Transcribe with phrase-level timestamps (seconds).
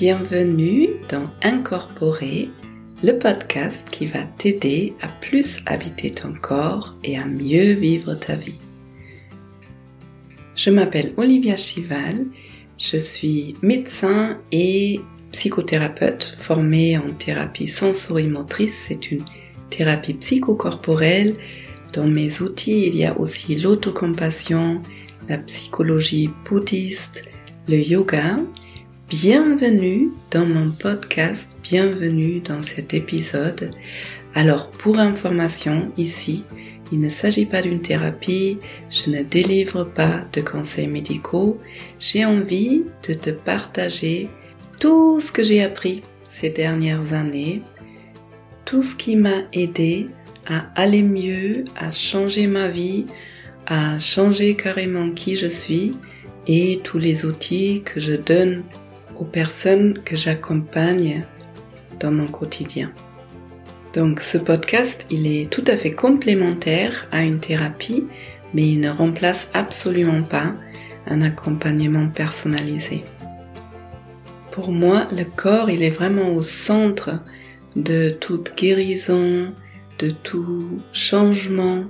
[0.00, 2.48] bienvenue dans Incorporer,
[3.02, 8.34] le podcast qui va t'aider à plus habiter ton corps et à mieux vivre ta
[8.34, 8.58] vie.
[10.56, 12.24] Je m'appelle Olivia Chival,
[12.78, 15.00] je suis médecin et
[15.32, 19.26] psychothérapeute formée en thérapie sensorimotrice, c'est une
[19.68, 21.36] thérapie psychocorporelle.
[21.92, 24.80] Dans mes outils, il y a aussi l'autocompassion,
[25.28, 27.26] la psychologie bouddhiste,
[27.68, 28.38] le yoga
[29.10, 33.72] Bienvenue dans mon podcast, bienvenue dans cet épisode.
[34.36, 36.44] Alors pour information, ici,
[36.92, 41.58] il ne s'agit pas d'une thérapie, je ne délivre pas de conseils médicaux,
[41.98, 44.28] j'ai envie de te partager
[44.78, 47.62] tout ce que j'ai appris ces dernières années,
[48.64, 50.06] tout ce qui m'a aidé
[50.46, 53.06] à aller mieux, à changer ma vie,
[53.66, 55.96] à changer carrément qui je suis
[56.46, 58.62] et tous les outils que je donne
[59.20, 61.24] aux personnes que j'accompagne
[62.00, 62.90] dans mon quotidien.
[63.92, 68.06] Donc ce podcast, il est tout à fait complémentaire à une thérapie,
[68.54, 70.54] mais il ne remplace absolument pas
[71.06, 73.04] un accompagnement personnalisé.
[74.52, 77.20] Pour moi, le corps, il est vraiment au centre
[77.76, 79.52] de toute guérison,
[79.98, 81.84] de tout changement,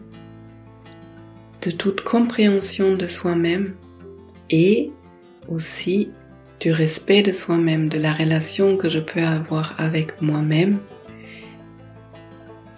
[1.63, 3.75] de toute compréhension de soi-même
[4.51, 4.91] et
[5.49, 6.11] aussi
[6.61, 10.79] du respect de soi-même, de la relation que je peux avoir avec moi-même.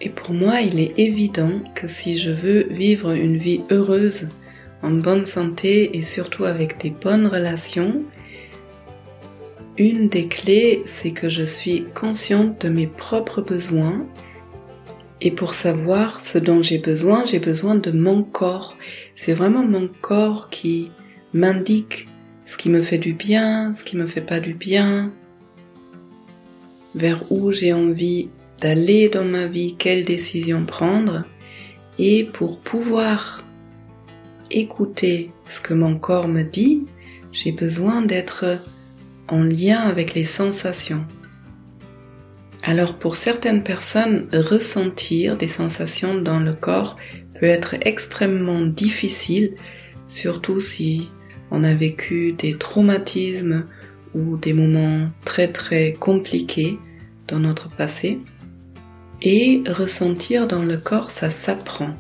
[0.01, 4.29] Et pour moi, il est évident que si je veux vivre une vie heureuse,
[4.83, 8.03] en bonne santé et surtout avec des bonnes relations,
[9.79, 14.07] une des clés, c'est que je suis consciente de mes propres besoins.
[15.21, 18.77] Et pour savoir ce dont j'ai besoin, j'ai besoin de mon corps.
[19.15, 20.91] C'est vraiment mon corps qui
[21.33, 22.09] m'indique
[22.53, 25.11] ce qui me fait du bien, ce qui me fait pas du bien,
[26.95, 28.29] vers où j'ai envie
[28.61, 31.25] d'aller dans ma vie, quelles décisions prendre,
[31.99, 33.43] et pour pouvoir
[34.51, 36.85] écouter ce que mon corps me dit,
[37.33, 38.59] j'ai besoin d'être
[39.29, 41.07] en lien avec les sensations.
[42.63, 46.97] Alors pour certaines personnes, ressentir des sensations dans le corps
[47.41, 49.55] peut être extrêmement difficile,
[50.05, 51.09] surtout si
[51.53, 53.67] on a vécu des traumatismes
[54.15, 56.79] ou des moments très très compliqués
[57.29, 58.19] dans notre passé.
[59.21, 61.91] Et ressentir dans le corps, ça s'apprend.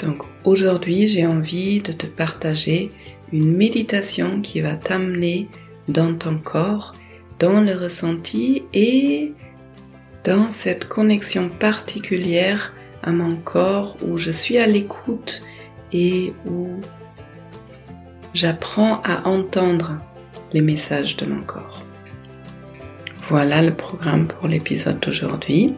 [0.00, 2.90] Donc aujourd'hui, j'ai envie de te partager
[3.30, 5.46] une méditation qui va t'amener
[5.88, 6.94] dans ton corps,
[7.38, 9.32] dans le ressenti et
[10.24, 12.72] dans cette connexion particulière
[13.02, 15.42] à mon corps où je suis à l'écoute
[15.92, 16.80] et où
[18.34, 19.98] j'apprends à entendre
[20.52, 21.82] les messages de mon corps.
[23.28, 25.74] Voilà le programme pour l'épisode d'aujourd'hui.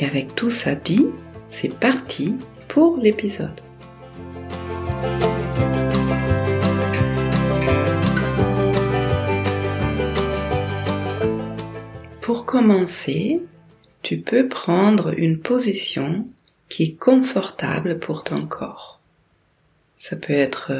[0.00, 1.06] Et avec tout ça dit,
[1.50, 2.36] c'est parti
[2.68, 3.60] pour l'épisode.
[12.22, 13.42] Pour commencer,
[14.02, 16.26] tu peux prendre une position
[16.68, 19.00] qui est confortable pour ton corps.
[19.96, 20.72] Ça peut être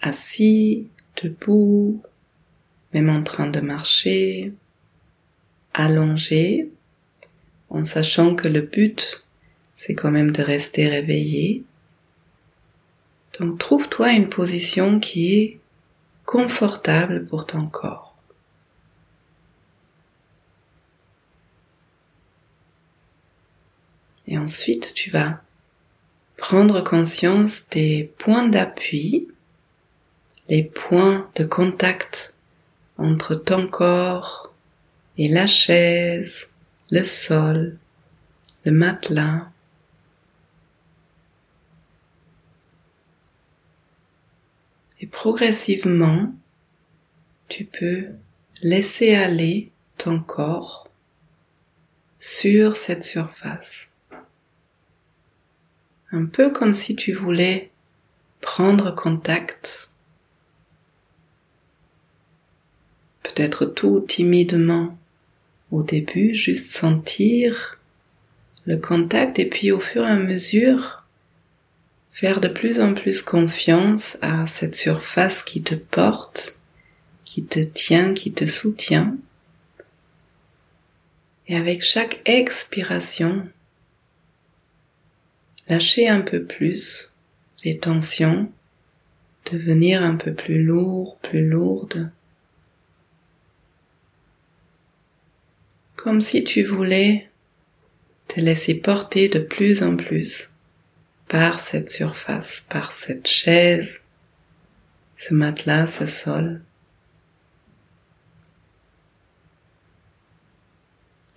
[0.00, 0.88] assis,
[1.22, 2.02] debout,
[2.92, 4.52] même en train de marcher,
[5.74, 6.70] allongé,
[7.68, 9.24] en sachant que le but,
[9.76, 11.64] c'est quand même de rester réveillé.
[13.38, 15.60] Donc trouve-toi une position qui est
[16.24, 18.14] confortable pour ton corps.
[24.26, 25.40] Et ensuite, tu vas
[26.36, 29.28] prendre conscience des points d'appui
[30.48, 32.34] les points de contact
[32.98, 34.52] entre ton corps
[35.18, 36.46] et la chaise,
[36.90, 37.78] le sol,
[38.64, 39.50] le matelas.
[45.00, 46.32] Et progressivement,
[47.48, 48.06] tu peux
[48.62, 50.88] laisser aller ton corps
[52.18, 53.88] sur cette surface.
[56.12, 57.70] Un peu comme si tu voulais
[58.40, 59.85] prendre contact
[63.26, 64.96] peut-être tout timidement
[65.70, 67.78] au début, juste sentir
[68.64, 71.04] le contact et puis au fur et à mesure
[72.16, 76.58] faire de plus en plus confiance à cette surface qui te porte,
[77.26, 79.18] qui te tient, qui te soutient.
[81.46, 83.46] Et avec chaque expiration,
[85.68, 87.12] lâcher un peu plus
[87.64, 88.50] les tensions,
[89.52, 92.10] devenir un peu plus lourd, plus lourde.
[95.96, 97.28] Comme si tu voulais
[98.28, 100.50] te laisser porter de plus en plus
[101.28, 104.00] par cette surface, par cette chaise,
[105.16, 106.62] ce matelas, ce sol.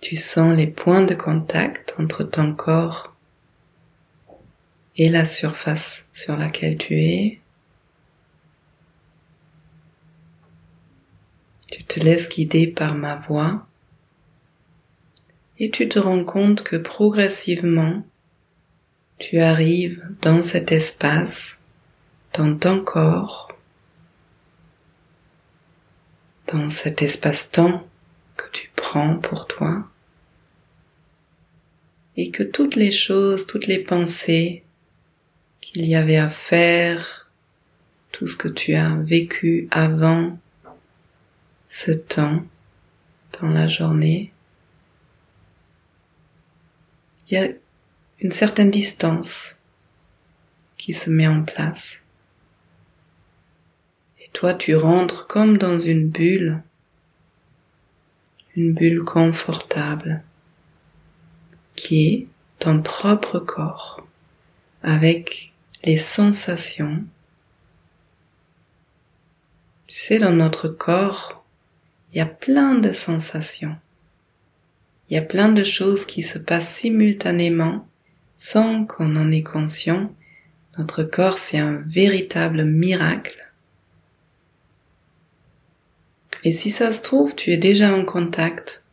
[0.00, 3.14] Tu sens les points de contact entre ton corps
[4.96, 7.40] et la surface sur laquelle tu es.
[11.70, 13.66] Tu te laisses guider par ma voix
[15.60, 18.02] et tu te rends compte que progressivement
[19.18, 21.58] tu arrives dans cet espace,
[22.32, 23.52] dans ton corps,
[26.46, 27.86] dans cet espace-temps
[28.38, 29.86] que tu prends pour toi,
[32.16, 34.64] et que toutes les choses, toutes les pensées
[35.60, 37.30] qu'il y avait à faire,
[38.12, 40.38] tout ce que tu as vécu avant
[41.68, 42.42] ce temps
[43.40, 44.32] dans la journée,
[47.30, 47.48] il y a
[48.20, 49.56] une certaine distance
[50.76, 52.00] qui se met en place.
[54.18, 56.62] Et toi, tu rentres comme dans une bulle,
[58.56, 60.22] une bulle confortable,
[61.76, 62.26] qui est
[62.58, 64.06] ton propre corps,
[64.82, 65.52] avec
[65.84, 67.04] les sensations.
[69.86, 71.44] Tu sais, dans notre corps,
[72.10, 73.76] il y a plein de sensations.
[75.10, 77.86] Il y a plein de choses qui se passent simultanément
[78.36, 80.14] sans qu'on en ait conscient.
[80.78, 83.50] Notre corps, c'est un véritable miracle.
[86.44, 88.84] Et si ça se trouve, tu es déjà en contact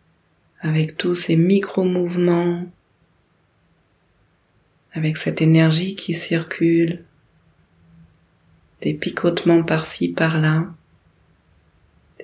[0.59, 2.65] avec tous ces micro-mouvements,
[4.93, 7.03] avec cette énergie qui circule,
[8.81, 10.65] des picotements par-ci, par-là,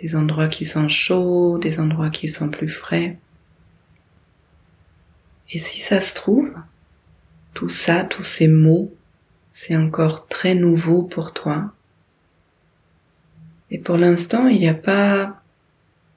[0.02, 3.18] des endroits qui sont chauds, des endroits qui sont plus frais.
[5.54, 6.52] Et si ça se trouve,
[7.54, 8.92] tout ça, tous ces mots,
[9.52, 11.72] c'est encore très nouveau pour toi.
[13.70, 15.42] Et pour l'instant, il n'y a pas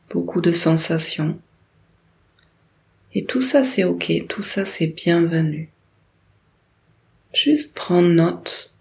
[0.09, 1.39] beaucoup de sensations.
[3.13, 5.69] Et tout ça, c'est ok, tout ça, c'est bienvenu.
[7.35, 8.73] Juste prendre note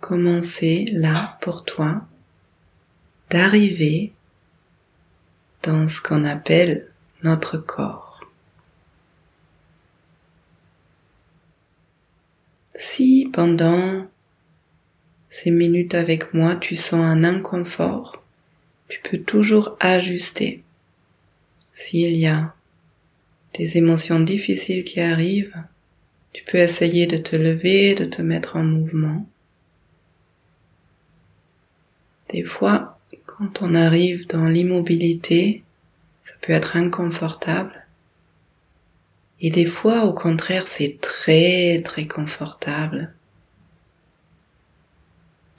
[0.00, 2.06] comment c'est là pour toi
[3.30, 4.12] d'arriver
[5.62, 6.88] dans ce qu'on appelle
[7.22, 8.07] notre corps.
[12.80, 14.06] Si pendant
[15.30, 18.22] ces minutes avec moi tu sens un inconfort,
[18.88, 20.62] tu peux toujours ajuster.
[21.72, 22.54] S'il y a
[23.54, 25.60] des émotions difficiles qui arrivent,
[26.32, 29.26] tu peux essayer de te lever, de te mettre en mouvement.
[32.28, 35.64] Des fois, quand on arrive dans l'immobilité,
[36.22, 37.87] ça peut être inconfortable.
[39.40, 43.14] Et des fois, au contraire, c'est très très confortable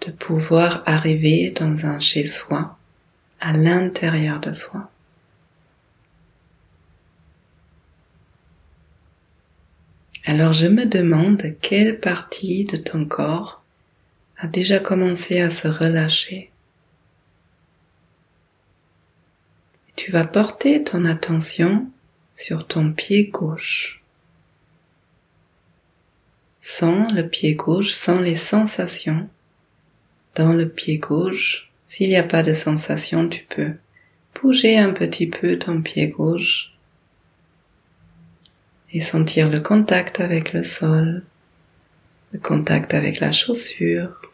[0.05, 2.77] de pouvoir arriver dans un chez soi,
[3.39, 4.89] à l'intérieur de soi.
[10.25, 13.63] Alors je me demande quelle partie de ton corps
[14.37, 16.51] a déjà commencé à se relâcher.
[19.95, 21.89] Tu vas porter ton attention
[22.39, 24.01] sur ton pied gauche.
[26.61, 29.29] Sans le pied gauche, sans les sensations
[30.35, 31.69] dans le pied gauche.
[31.85, 33.73] S'il n'y a pas de sensation, tu peux
[34.41, 36.73] bouger un petit peu ton pied gauche
[38.93, 41.25] et sentir le contact avec le sol,
[42.31, 44.31] le contact avec la chaussure.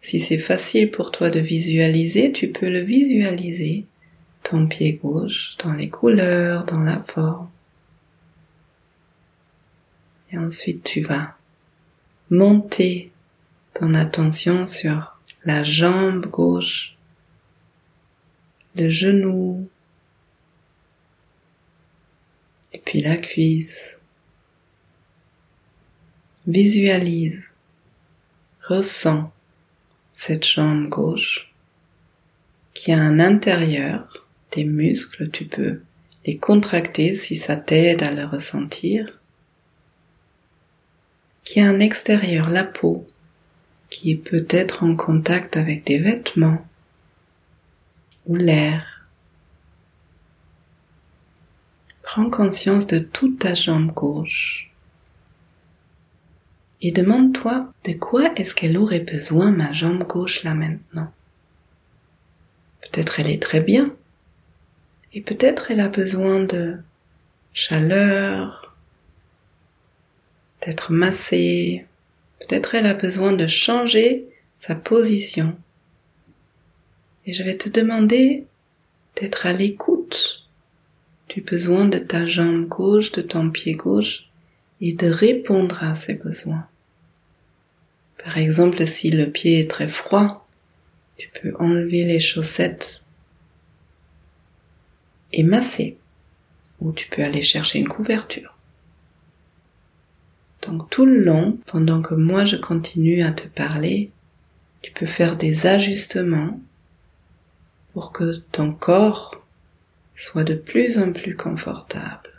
[0.00, 3.86] Si c'est facile pour toi de visualiser, tu peux le visualiser
[4.42, 7.50] ton pied gauche dans les couleurs, dans la forme.
[10.32, 11.36] Et ensuite tu vas
[12.30, 13.10] monter
[13.74, 16.96] ton attention sur la jambe gauche,
[18.74, 19.68] le genou,
[22.72, 24.00] et puis la cuisse.
[26.46, 27.44] Visualise,
[28.66, 29.30] ressens
[30.14, 31.52] cette jambe gauche
[32.74, 34.19] qui a un intérieur
[34.50, 35.80] tes muscles, tu peux
[36.26, 39.18] les contracter si ça t'aide à le ressentir.
[41.44, 43.06] Qui a un extérieur, la peau,
[43.88, 46.64] qui peut être en contact avec des vêtements
[48.26, 49.06] ou l'air.
[52.02, 54.70] Prends conscience de toute ta jambe gauche
[56.82, 61.12] et demande-toi de quoi est-ce qu'elle aurait besoin ma jambe gauche là maintenant.
[62.80, 63.94] Peut-être elle est très bien,
[65.12, 66.76] Et peut-être elle a besoin de
[67.52, 68.76] chaleur,
[70.62, 71.86] d'être massée,
[72.38, 74.26] peut-être elle a besoin de changer
[74.56, 75.56] sa position.
[77.26, 78.44] Et je vais te demander
[79.16, 80.48] d'être à l'écoute
[81.28, 84.28] du besoin de ta jambe gauche, de ton pied gauche,
[84.80, 86.66] et de répondre à ces besoins.
[88.22, 90.46] Par exemple, si le pied est très froid,
[91.16, 93.04] tu peux enlever les chaussettes
[95.32, 95.96] et masser,
[96.80, 98.56] ou tu peux aller chercher une couverture.
[100.62, 104.10] Donc tout le long, pendant que moi je continue à te parler,
[104.82, 106.60] tu peux faire des ajustements
[107.92, 109.42] pour que ton corps
[110.14, 112.30] soit de plus en plus confortable.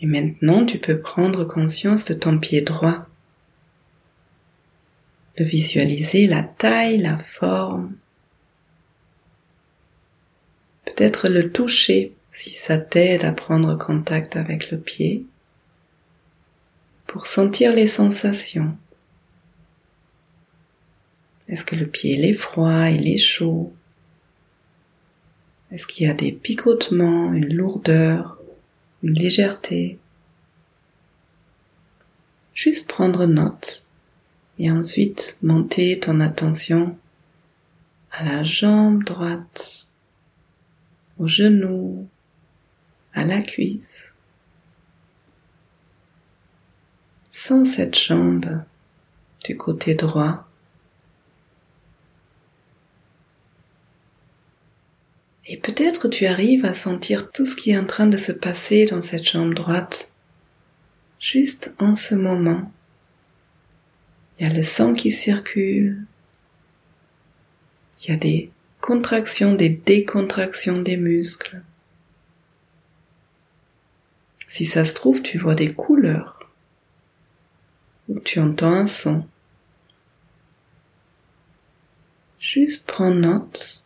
[0.00, 3.06] Et maintenant, tu peux prendre conscience de ton pied droit,
[5.38, 7.94] le visualiser, la taille, la forme,
[10.94, 15.26] peut-être le toucher si ça t'aide à prendre contact avec le pied,
[17.06, 18.76] pour sentir les sensations.
[21.48, 23.74] Est-ce que le pied est froid, il est chaud?
[25.70, 28.38] Est-ce qu'il y a des picotements, une lourdeur,
[29.02, 29.98] une légèreté?
[32.54, 33.86] Juste prendre note
[34.58, 36.96] et ensuite monter ton attention
[38.10, 39.86] à la jambe droite,
[41.18, 42.08] au genou,
[43.14, 44.12] à la cuisse.
[47.30, 48.62] Sans cette jambe
[49.44, 50.46] du côté droit,
[55.52, 58.86] Et peut-être tu arrives à sentir tout ce qui est en train de se passer
[58.86, 60.12] dans cette jambe droite,
[61.20, 62.72] juste en ce moment.
[64.38, 66.06] Il y a le sang qui circule,
[67.98, 68.50] il y a des
[68.82, 71.62] contractions, des décontractions des muscles.
[74.48, 76.50] Si ça se trouve, tu vois des couleurs
[78.08, 79.26] ou tu entends un son.
[82.38, 83.82] Juste prends note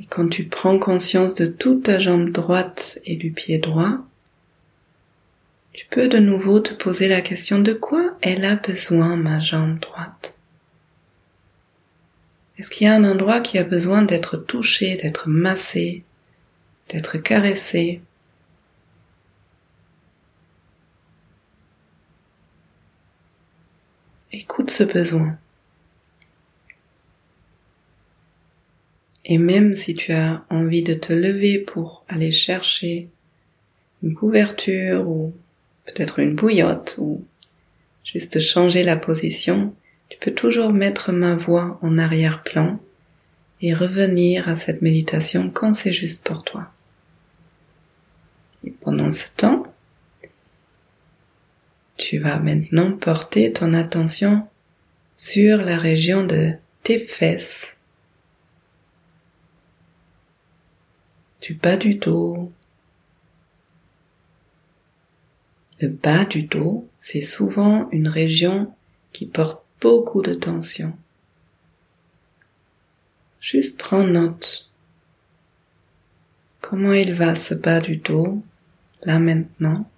[0.00, 3.98] Et quand tu prends conscience de toute ta jambe droite et du pied droit,
[5.74, 9.78] tu peux de nouveau te poser la question de quoi elle a besoin ma jambe
[9.78, 10.34] droite?
[12.60, 16.04] Est-ce qu'il y a un endroit qui a besoin d'être touché, d'être massé,
[16.90, 18.02] d'être caressé?
[24.30, 25.38] Écoute ce besoin.
[29.24, 33.08] Et même si tu as envie de te lever pour aller chercher
[34.02, 35.32] une couverture ou
[35.86, 37.24] peut-être une bouillotte ou
[38.04, 39.74] juste changer la position,
[40.20, 42.78] peux toujours mettre ma voix en arrière-plan
[43.62, 46.70] et revenir à cette méditation quand c'est juste pour toi.
[48.64, 49.64] Et pendant ce temps,
[51.96, 54.46] tu vas maintenant porter ton attention
[55.16, 57.74] sur la région de tes fesses
[61.40, 62.52] du bas du dos.
[65.80, 68.72] Le bas du dos, c'est souvent une région
[69.12, 70.96] qui porte beaucoup de tension.
[73.40, 74.68] Juste prends note.
[76.60, 78.42] Comment il va ce bas du dos,
[79.02, 79.90] là maintenant?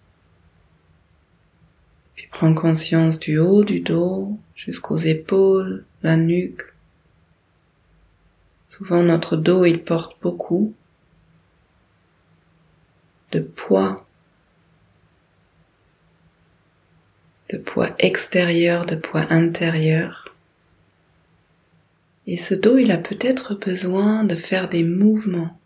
[2.15, 6.62] Puis prends conscience du haut du dos jusqu'aux épaules, la nuque.
[8.69, 10.73] Souvent notre dos il porte beaucoup
[13.33, 14.07] de poids,
[17.52, 20.35] de poids extérieur, de poids intérieur.
[22.26, 25.59] Et ce dos, il a peut-être besoin de faire des mouvements.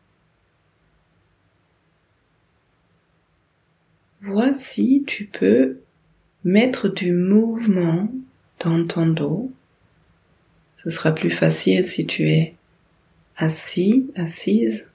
[4.23, 5.79] Voici, tu peux
[6.45, 8.11] mettre du mouvement
[8.59, 9.53] dans ton dos.
[10.77, 12.55] Ce sera plus facile si tu es
[13.37, 14.87] assis, assise.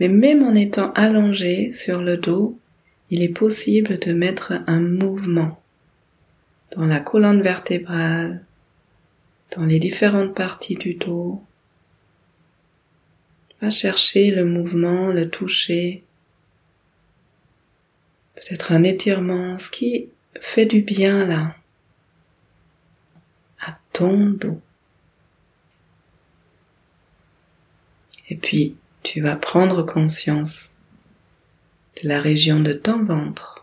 [0.00, 2.58] Mais même en étant allongé sur le dos,
[3.10, 5.61] il est possible de mettre un mouvement
[6.76, 8.44] dans la colonne vertébrale,
[9.56, 11.42] dans les différentes parties du dos.
[13.60, 16.02] Va chercher le mouvement, le toucher,
[18.34, 20.08] peut-être un étirement, ce qui
[20.40, 21.54] fait du bien là,
[23.60, 24.60] à ton dos.
[28.30, 30.72] Et puis, tu vas prendre conscience
[32.02, 33.61] de la région de ton ventre.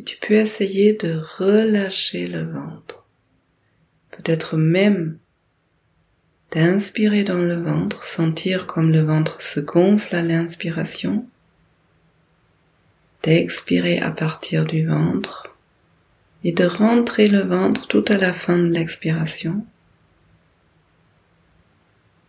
[0.00, 3.04] Et tu peux essayer de relâcher le ventre,
[4.12, 5.18] peut-être même
[6.52, 11.28] d'inspirer dans le ventre, sentir comme le ventre se gonfle à l'inspiration,
[13.24, 15.54] d'expirer à partir du ventre
[16.44, 19.66] et de rentrer le ventre tout à la fin de l'expiration.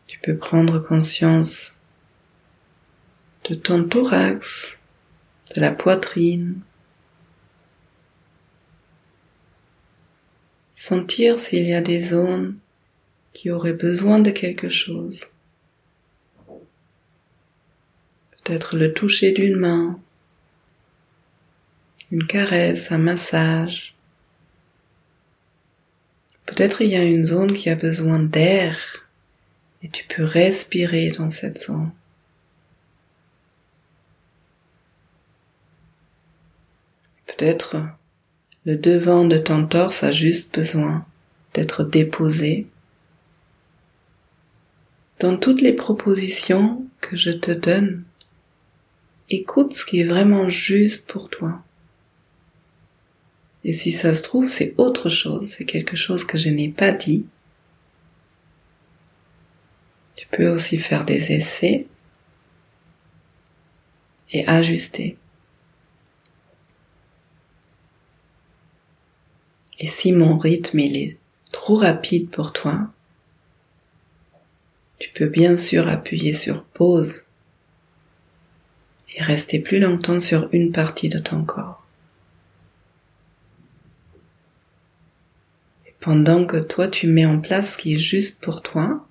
[0.07, 1.77] Tu peux prendre conscience
[3.49, 4.77] de ton thorax,
[5.55, 6.59] de la poitrine,
[10.81, 12.57] sentir s'il y a des zones
[13.33, 15.27] qui auraient besoin de quelque chose.
[18.31, 19.99] Peut-être le toucher d'une main,
[22.11, 23.93] une caresse, un massage.
[26.47, 29.07] Peut-être il y a une zone qui a besoin d'air
[29.83, 31.91] et tu peux respirer dans cette zone.
[37.27, 37.77] Peut-être
[38.65, 41.05] le devant de ton torse a juste besoin
[41.53, 42.67] d'être déposé.
[45.19, 48.03] Dans toutes les propositions que je te donne,
[49.29, 51.63] écoute ce qui est vraiment juste pour toi.
[53.63, 56.91] Et si ça se trouve, c'est autre chose, c'est quelque chose que je n'ai pas
[56.91, 57.25] dit.
[60.15, 61.87] Tu peux aussi faire des essais
[64.31, 65.17] et ajuster.
[69.81, 71.17] Et si mon rythme est
[71.51, 72.87] trop rapide pour toi,
[74.99, 77.23] tu peux bien sûr appuyer sur pause
[79.15, 81.83] et rester plus longtemps sur une partie de ton corps.
[85.87, 89.03] Et pendant que toi tu mets en place ce qui est juste pour toi,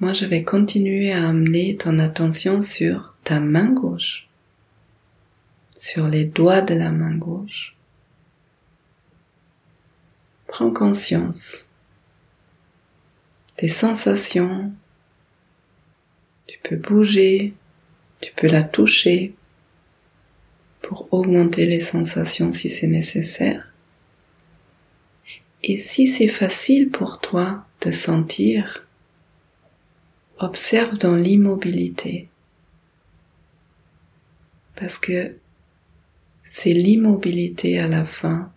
[0.00, 4.26] moi je vais continuer à amener ton attention sur ta main gauche,
[5.76, 7.76] sur les doigts de la main gauche,
[10.52, 11.66] Prends conscience
[13.56, 14.70] des sensations.
[16.46, 17.54] Tu peux bouger,
[18.20, 19.32] tu peux la toucher
[20.82, 23.72] pour augmenter les sensations si c'est nécessaire.
[25.62, 28.86] Et si c'est facile pour toi de sentir,
[30.36, 32.28] observe dans l'immobilité.
[34.76, 35.34] Parce que
[36.42, 38.52] c'est l'immobilité à la fin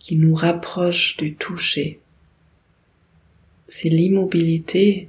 [0.00, 2.00] qui nous rapproche du toucher.
[3.68, 5.08] C'est l'immobilité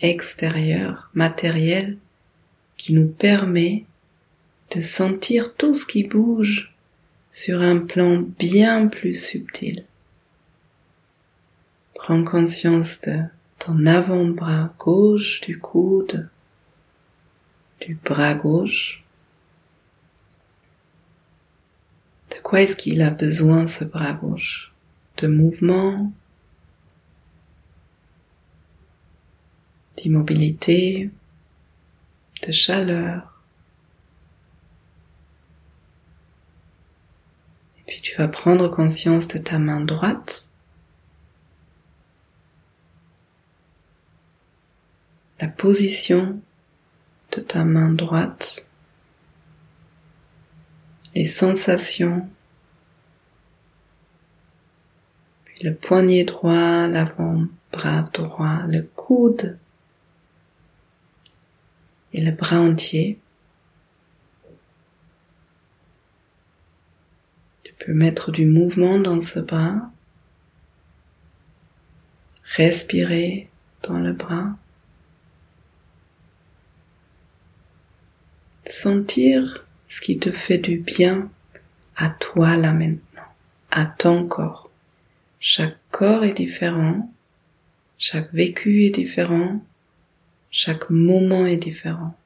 [0.00, 1.98] extérieure, matérielle,
[2.76, 3.84] qui nous permet
[4.70, 6.72] de sentir tout ce qui bouge
[7.32, 9.84] sur un plan bien plus subtil.
[11.94, 13.22] Prends conscience de
[13.58, 16.28] ton avant-bras gauche, du coude,
[17.80, 19.02] du bras gauche,
[22.30, 24.72] De quoi est-ce qu'il a besoin ce bras gauche
[25.16, 26.12] De mouvement,
[29.96, 31.10] d'immobilité,
[32.46, 33.42] de chaleur?
[37.80, 40.48] Et puis tu vas prendre conscience de ta main droite.
[45.40, 46.40] La position
[47.32, 48.64] de ta main droite
[51.16, 52.28] les sensations,
[55.62, 59.58] le poignet droit, l'avant-bras droit, le coude
[62.12, 63.18] et le bras entier.
[67.62, 69.90] Tu peux mettre du mouvement dans ce bras,
[72.44, 73.48] respirer
[73.82, 74.56] dans le bras,
[78.66, 81.30] sentir ce qui te fait du bien
[81.96, 83.22] à toi là maintenant,
[83.70, 84.65] à ton corps.
[85.48, 87.08] Chaque corps est différent,
[87.98, 89.62] chaque vécu est différent,
[90.50, 92.16] chaque moment est différent.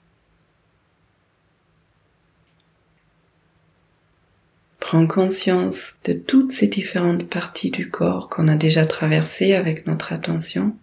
[4.78, 10.14] Prends conscience de toutes ces différentes parties du corps qu'on a déjà traversées avec notre
[10.14, 10.74] attention,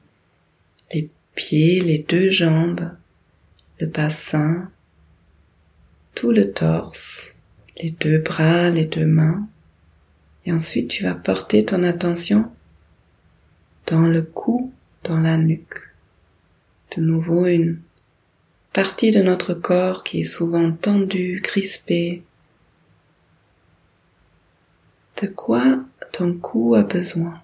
[0.94, 2.92] les pieds, les deux jambes,
[3.80, 4.70] le bassin,
[6.14, 7.34] tout le torse,
[7.82, 9.48] les deux bras, les deux mains.
[10.48, 12.50] Et ensuite, tu vas porter ton attention
[13.86, 14.72] dans le cou,
[15.04, 15.92] dans la nuque.
[16.96, 17.82] De nouveau, une
[18.72, 22.24] partie de notre corps qui est souvent tendue, crispée.
[25.22, 25.84] De quoi
[26.14, 27.44] ton cou a besoin?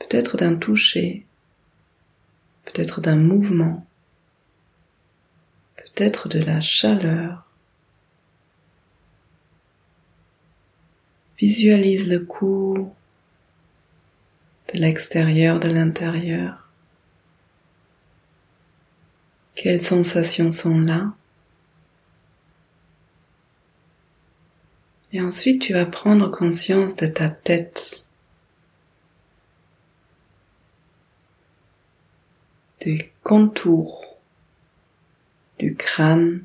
[0.00, 1.24] Peut-être d'un toucher,
[2.64, 3.86] peut-être d'un mouvement,
[5.76, 7.51] peut-être de la chaleur.
[11.38, 12.92] Visualise le cou
[14.72, 16.68] de l'extérieur, de l'intérieur.
[19.54, 21.14] Quelles sensations sont là?
[25.12, 28.06] Et ensuite, tu vas prendre conscience de ta tête,
[32.80, 34.16] des contours
[35.58, 36.44] du crâne,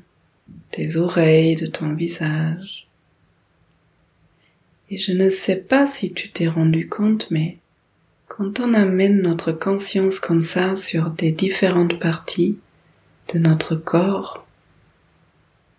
[0.76, 2.87] des oreilles, de ton visage.
[4.90, 7.58] Et je ne sais pas si tu t'es rendu compte, mais
[8.26, 12.58] quand on amène notre conscience comme ça sur des différentes parties
[13.32, 14.46] de notre corps,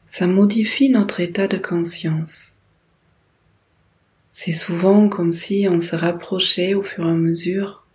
[0.06, 2.54] ça modifie notre état de conscience.
[4.32, 7.86] C'est souvent comme si on se rapprochait au fur et à mesure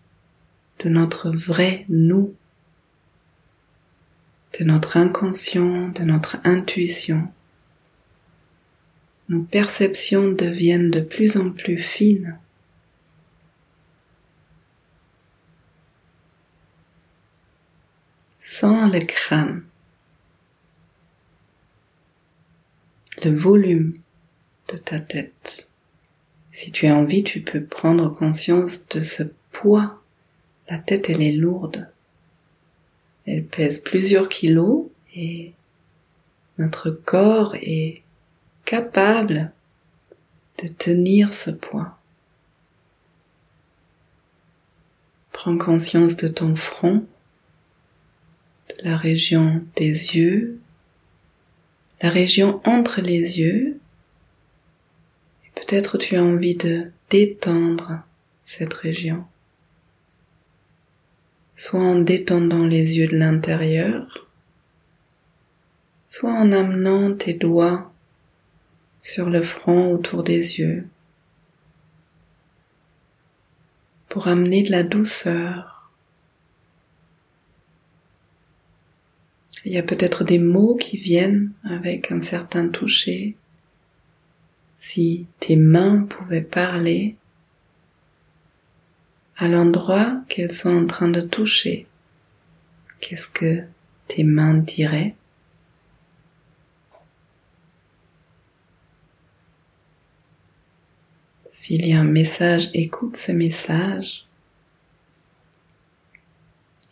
[0.80, 2.34] de notre vrai nous,
[4.58, 7.28] de notre inconscient, de notre intuition.
[9.28, 12.38] Nos perceptions deviennent de plus en plus fines.
[18.38, 19.64] Sans le crâne,
[23.24, 23.94] le volume
[24.68, 25.68] de ta tête.
[26.52, 30.00] Si tu as envie, tu peux prendre conscience de ce poids.
[30.68, 31.88] La tête, elle est lourde.
[33.26, 35.52] Elle pèse plusieurs kilos et
[36.58, 38.03] notre corps est
[38.64, 39.52] capable
[40.62, 41.98] de tenir ce poids.
[45.32, 47.06] Prends conscience de ton front,
[48.68, 50.58] de la région des yeux,
[52.00, 53.78] la région entre les yeux
[55.66, 58.02] Peut-être tu as envie de détendre
[58.44, 59.24] cette région,
[61.56, 64.28] soit en détendant les yeux de l'intérieur,
[66.04, 67.93] soit en amenant tes doigts
[69.04, 70.88] sur le front autour des yeux
[74.08, 75.90] pour amener de la douceur.
[79.66, 83.36] Il y a peut-être des mots qui viennent avec un certain toucher
[84.74, 87.16] si tes mains pouvaient parler
[89.36, 91.86] à l'endroit qu'elles sont en train de toucher,
[93.00, 93.64] qu'est-ce que
[94.08, 95.14] tes mains diraient?
[101.66, 104.26] S'il y a un message, écoute ce message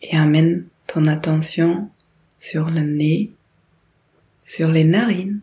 [0.01, 1.91] et amène ton attention
[2.39, 3.29] sur le nez,
[4.43, 5.41] sur les narines.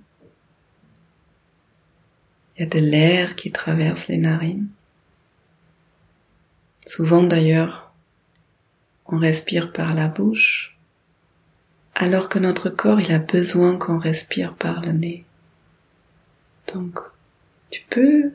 [2.57, 4.67] Il y a de l'air qui traverse les narines.
[6.85, 7.93] Souvent d'ailleurs,
[9.07, 10.77] on respire par la bouche,
[11.95, 15.25] alors que notre corps, il a besoin qu'on respire par le nez.
[16.75, 16.99] Donc,
[17.71, 18.33] tu peux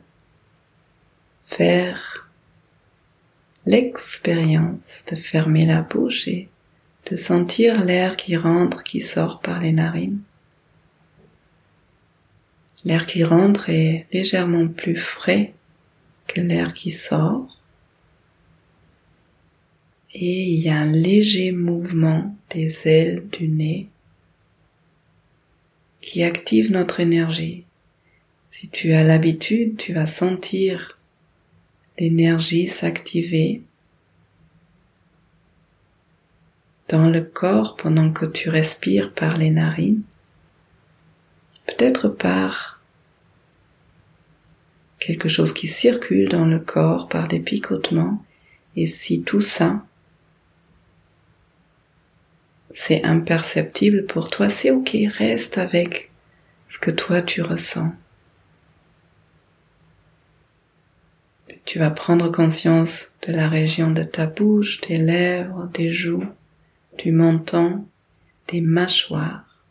[1.46, 2.28] faire
[3.64, 6.48] l'expérience de fermer la bouche et
[7.10, 10.20] de sentir l'air qui rentre, qui sort par les narines.
[12.84, 15.54] L'air qui rentre est légèrement plus frais
[16.26, 17.60] que l'air qui sort.
[20.14, 23.88] Et il y a un léger mouvement des ailes du nez
[26.00, 27.64] qui active notre énergie.
[28.50, 30.95] Si tu as l'habitude, tu vas sentir
[31.98, 33.62] l'énergie s'activer
[36.88, 40.02] dans le corps pendant que tu respires par les narines,
[41.66, 42.80] peut-être par
[44.98, 48.24] quelque chose qui circule dans le corps par des picotements.
[48.76, 49.84] Et si tout ça,
[52.74, 56.10] c'est imperceptible pour toi, c'est ok, reste avec
[56.68, 57.92] ce que toi tu ressens.
[61.66, 66.24] Tu vas prendre conscience de la région de ta bouche, des lèvres, des joues,
[66.96, 67.84] du menton,
[68.46, 69.64] des mâchoires.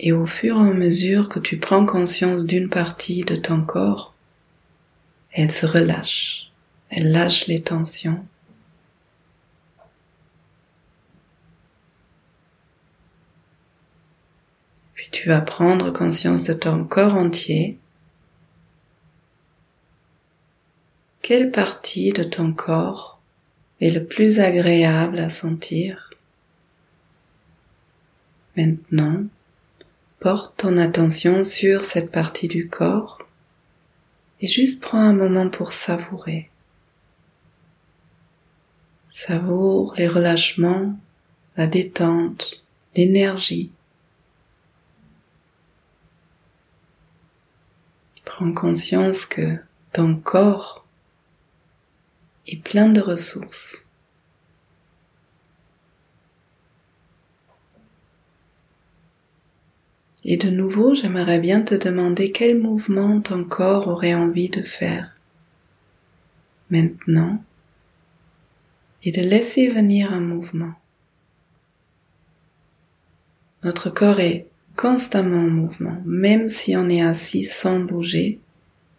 [0.00, 4.14] Et au fur et à mesure que tu prends conscience d'une partie de ton corps,
[5.32, 6.50] elle se relâche,
[6.88, 8.24] elle lâche les tensions.
[14.94, 17.78] Puis tu vas prendre conscience de ton corps entier.
[21.22, 23.20] Quelle partie de ton corps
[23.80, 26.10] est le plus agréable à sentir?
[28.56, 29.24] Maintenant,
[30.22, 33.26] Porte ton attention sur cette partie du corps
[34.40, 36.48] et juste prends un moment pour savourer.
[39.08, 40.96] Savoure les relâchements,
[41.56, 42.62] la détente,
[42.94, 43.72] l'énergie.
[48.24, 49.56] Prends conscience que
[49.92, 50.81] ton corps
[52.46, 53.86] est plein de ressources.
[60.24, 65.16] Et de nouveau, j'aimerais bien te demander quel mouvement ton corps aurait envie de faire
[66.70, 67.42] maintenant
[69.02, 70.72] et de laisser venir un mouvement.
[73.64, 78.40] Notre corps est constamment en mouvement, même si on est assis sans bouger,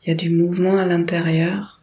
[0.02, 1.82] il y a du mouvement à l'intérieur.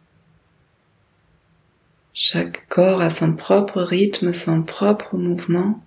[2.13, 5.81] Chaque corps a son propre rythme, son propre mouvement.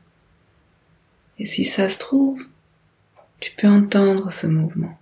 [1.39, 2.41] Et si ça se trouve,
[3.41, 4.99] tu peux entendre ce mouvement.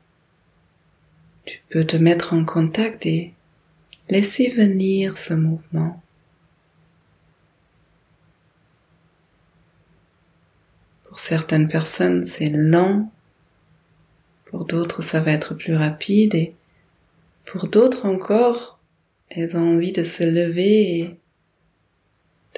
[1.44, 3.35] Tu peux te mettre en contact et
[4.08, 6.02] laisser venir ce mouvement.
[11.04, 13.12] Pour certaines personnes, c'est lent.
[14.46, 16.35] Pour d'autres, ça va être plus rapide.
[16.35, 16.54] Et
[17.44, 18.71] pour d'autres encore,
[19.34, 21.18] elles ont envie de se lever et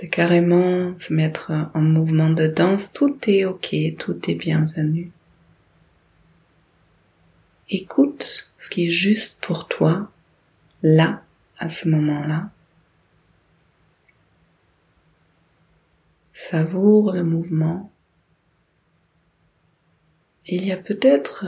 [0.03, 2.93] de carrément se mettre en mouvement de danse.
[2.93, 5.13] Tout est ok, tout est bienvenu.
[7.71, 10.11] Écoute ce qui est juste pour toi,
[10.83, 11.23] là,
[11.59, 12.51] à ce moment-là.
[16.33, 17.91] Savoure le mouvement.
[20.47, 21.47] Il y a peut-être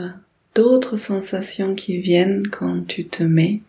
[0.54, 3.60] d'autres sensations qui viennent quand tu te mets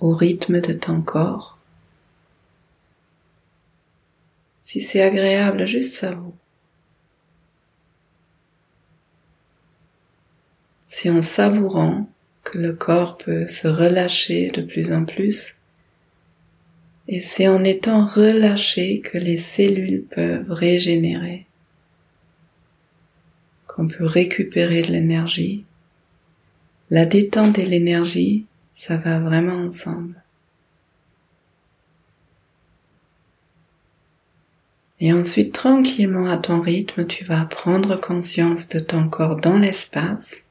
[0.00, 1.58] au rythme de ton corps.
[4.60, 6.34] Si c'est agréable, juste savoure.
[10.88, 12.08] Si en savourant
[12.42, 15.56] que le corps peut se relâcher de plus en plus,
[17.08, 21.46] et c'est en étant relâché que les cellules peuvent régénérer,
[23.66, 25.64] qu'on peut récupérer de l'énergie.
[26.90, 30.22] La détente et l'énergie, ça va vraiment ensemble.
[35.00, 40.44] Et ensuite, tranquillement à ton rythme, tu vas prendre conscience de ton corps dans l'espace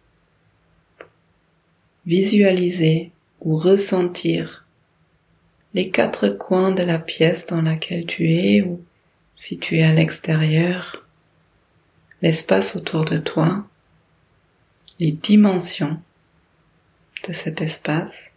[2.05, 3.11] visualiser
[3.41, 4.65] ou ressentir
[5.73, 8.83] les quatre coins de la pièce dans laquelle tu es ou
[9.35, 11.03] si tu es à l'extérieur,
[12.21, 13.65] l'espace autour de toi,
[14.99, 15.99] les dimensions
[17.27, 18.31] de cet espace.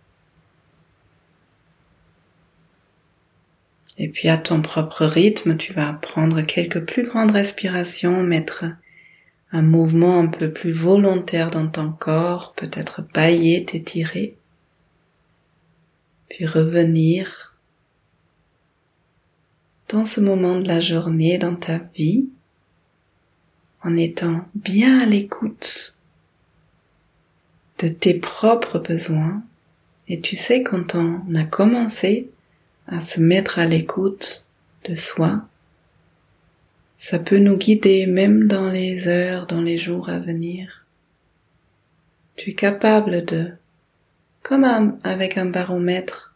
[3.98, 8.64] Et puis à ton propre rythme, tu vas prendre quelques plus grandes respirations, mettre
[9.50, 14.36] un mouvement un peu plus volontaire dans ton corps, peut-être bailler, t'étirer,
[16.28, 17.56] puis revenir
[19.88, 22.28] dans ce moment de la journée, dans ta vie,
[23.82, 25.97] en étant bien à l'écoute
[27.78, 29.42] de tes propres besoins.
[30.08, 32.28] Et tu sais, quand on a commencé
[32.86, 34.44] à se mettre à l'écoute
[34.84, 35.42] de soi,
[36.96, 40.84] ça peut nous guider même dans les heures, dans les jours à venir.
[42.36, 43.52] Tu es capable de,
[44.42, 44.64] comme
[45.04, 46.34] avec un baromètre,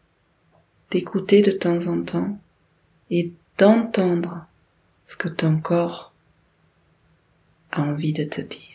[0.91, 2.39] d'écouter de temps en temps
[3.11, 4.47] et d'entendre
[5.07, 6.13] ce que ton corps
[7.73, 8.72] a envie de te dire.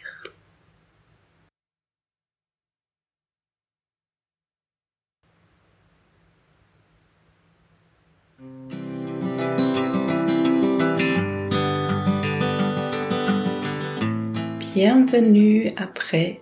[14.79, 16.39] Bienvenue après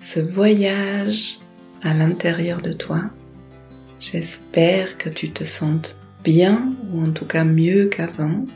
[0.00, 1.38] ce voyage
[1.82, 3.02] à l'intérieur de toi.
[4.00, 8.46] J'espère que tu te sentes bien ou en tout cas mieux qu'avant.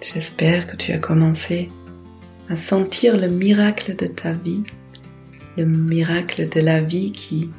[0.00, 1.68] J'espère que tu as commencé
[2.48, 4.62] à sentir le miracle de ta vie,
[5.58, 7.50] le miracle de la vie qui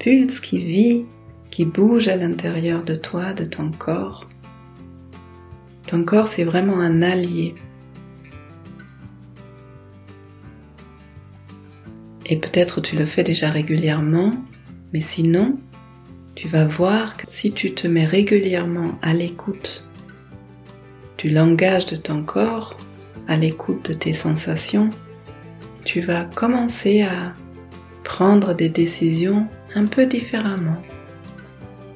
[0.00, 1.04] pulse, qui vit,
[1.52, 4.28] qui bouge à l'intérieur de toi, de ton corps.
[5.86, 7.54] Ton corps, c'est vraiment un allié
[12.26, 14.32] Et peut-être tu le fais déjà régulièrement,
[14.92, 15.58] mais sinon,
[16.34, 19.86] tu vas voir que si tu te mets régulièrement à l'écoute
[21.18, 22.76] du langage de ton corps,
[23.28, 24.90] à l'écoute de tes sensations,
[25.84, 27.34] tu vas commencer à
[28.02, 30.80] prendre des décisions un peu différemment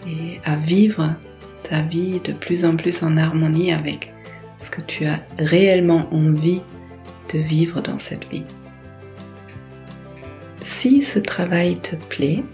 [0.06, 1.14] et à vivre
[1.62, 4.12] ta vie de plus en plus en harmonie avec
[4.62, 6.62] ce que tu as réellement envie
[7.32, 8.44] de vivre dans cette vie.
[10.78, 12.44] Si ce travail te plaît,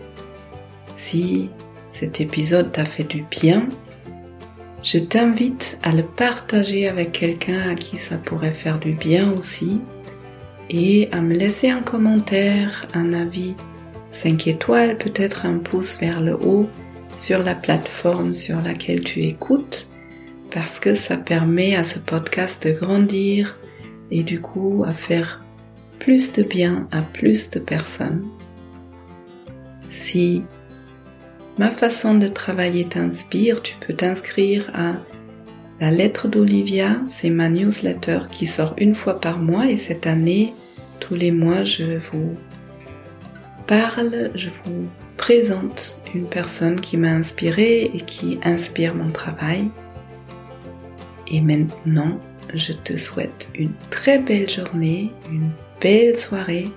[0.94, 1.50] si
[1.90, 3.68] cet épisode t'a fait du bien,
[4.82, 9.82] je t'invite à le partager avec quelqu'un à qui ça pourrait faire du bien aussi
[10.70, 13.56] et à me laisser un commentaire, un avis.
[14.12, 16.70] 5 étoiles, peut-être un pouce vers le haut
[17.18, 19.90] sur la plateforme sur laquelle tu écoutes
[20.50, 23.58] parce que ça permet à ce podcast de grandir
[24.10, 25.43] et du coup à faire
[26.04, 28.26] plus de bien à plus de personnes.
[29.88, 30.42] Si
[31.56, 34.96] ma façon de travailler t'inspire, tu peux t'inscrire à
[35.80, 40.52] la lettre d'Olivia, c'est ma newsletter qui sort une fois par mois et cette année,
[41.00, 42.36] tous les mois, je vous
[43.66, 44.86] parle, je vous
[45.16, 49.70] présente une personne qui m'a inspiré et qui inspire mon travail.
[51.28, 52.20] Et maintenant,
[52.52, 55.10] je te souhaite une très belle journée,
[55.84, 56.70] belle soirée,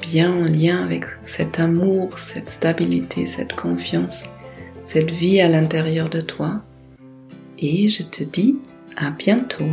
[0.00, 4.24] bien en lien avec cet amour, cette stabilité, cette confiance,
[4.82, 6.62] cette vie à l'intérieur de toi.
[7.58, 8.56] Et je te dis
[8.96, 9.68] à bientôt.